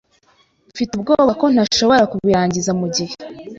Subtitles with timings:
[0.71, 3.13] Mfite ubwoba ko ntashobora kubirangiza mugihe.